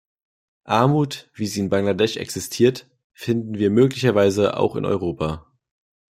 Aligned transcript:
Armut, 0.65 1.29
wie 1.35 1.45
sie 1.45 1.59
in 1.59 1.69
Bangladesch 1.69 2.17
existiert, 2.17 2.89
finden 3.13 3.59
wir 3.59 3.69
möglicherweise 3.69 4.57
auch 4.57 4.75
in 4.75 4.83
Europa. 4.83 5.45